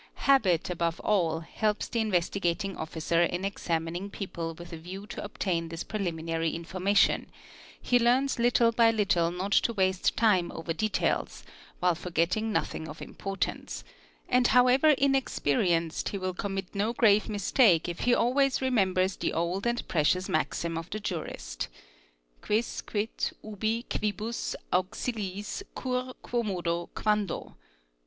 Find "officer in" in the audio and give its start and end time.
2.75-3.45